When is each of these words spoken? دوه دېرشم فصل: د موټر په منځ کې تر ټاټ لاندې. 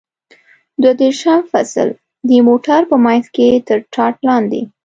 دوه 0.81 0.93
دېرشم 1.01 1.41
فصل: 1.51 1.89
د 2.27 2.29
موټر 2.47 2.81
په 2.91 2.95
منځ 3.05 3.23
کې 3.35 3.47
تر 3.67 3.79
ټاټ 3.93 4.15
لاندې. 4.27 4.61